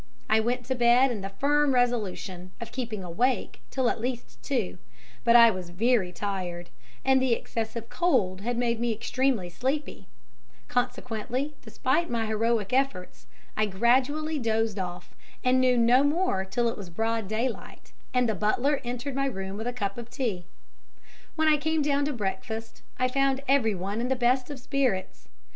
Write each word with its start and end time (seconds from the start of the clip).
I 0.31 0.39
went 0.39 0.65
to 0.65 0.73
bed 0.73 1.11
in 1.11 1.21
the 1.21 1.29
firm 1.29 1.75
resolution 1.75 2.53
of 2.59 2.71
keeping 2.71 3.03
awake 3.03 3.61
till 3.69 3.87
at 3.87 4.01
least 4.01 4.41
two; 4.41 4.79
but 5.23 5.35
I 5.35 5.51
was 5.51 5.69
very 5.69 6.11
tired, 6.11 6.71
and 7.05 7.21
the 7.21 7.33
excessive 7.33 7.87
cold 7.87 8.41
had 8.41 8.57
made 8.57 8.79
me 8.79 8.91
extremely 8.93 9.47
sleepy; 9.47 10.07
consequently, 10.67 11.53
despite 11.61 12.09
my 12.09 12.25
heroic 12.25 12.73
efforts, 12.73 13.27
I 13.55 13.67
gradually 13.67 14.39
dozed 14.39 14.79
off, 14.79 15.13
and 15.43 15.61
knew 15.61 15.77
no 15.77 16.03
more 16.03 16.45
till 16.45 16.67
it 16.67 16.77
was 16.77 16.89
broad 16.89 17.27
daylight 17.27 17.93
and 18.11 18.27
the 18.27 18.33
butler 18.33 18.81
entered 18.83 19.13
my 19.13 19.27
room 19.27 19.55
with 19.55 19.67
a 19.67 19.71
cup 19.73 19.99
of 19.99 20.09
tea. 20.09 20.45
When 21.35 21.47
I 21.47 21.57
came 21.57 21.83
down 21.83 22.05
to 22.05 22.13
breakfast 22.13 22.81
I 22.97 23.07
found 23.07 23.43
everyone 23.47 24.01
in 24.01 24.07
the 24.07 24.15
best 24.15 24.49
of 24.49 24.59
spirits. 24.59 25.27